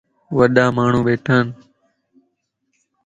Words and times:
وڏا 0.37 0.65
ماڻهون 0.77 1.03
ٻيٽان 1.07 1.45